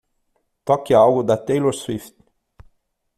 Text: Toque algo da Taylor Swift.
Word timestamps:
Toque 0.67 0.93
algo 1.03 1.21
da 1.29 1.37
Taylor 1.47 1.75
Swift. 1.81 2.15